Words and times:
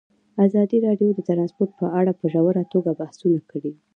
ازادي 0.45 0.77
راډیو 0.87 1.09
د 1.13 1.19
ترانسپورټ 1.29 1.71
په 1.79 1.85
اړه 1.99 2.11
په 2.19 2.25
ژوره 2.33 2.63
توګه 2.73 2.91
بحثونه 2.99 3.39
کړي. 3.51 3.73